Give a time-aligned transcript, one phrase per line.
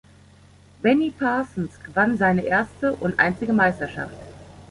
[0.81, 4.15] Benny Parsons gewann seine erste und einzige Meisterschaft.